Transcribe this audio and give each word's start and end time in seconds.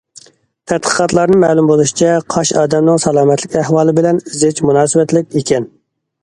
تەتقىقاتلاردىن 0.69 1.41
مەلۇم 1.43 1.67
بولۇشىچە، 1.71 2.09
قاش 2.35 2.53
ئادەمنىڭ 2.61 3.03
سالامەتلىك 3.05 3.59
ئەھۋالى 3.61 3.95
بىلەن 4.01 4.23
زىچ 4.41 4.63
مۇناسىۋەتلىك 4.71 5.31
ئىكەن. 5.43 5.71